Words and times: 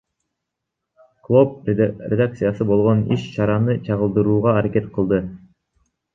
Клооп 1.27 1.51
редакциясы 2.13 2.67
болгон 2.71 3.05
иш 3.17 3.27
чараны 3.35 3.77
чагылдырууга 3.85 4.57
аракет 4.63 4.91
кылды. 4.99 5.23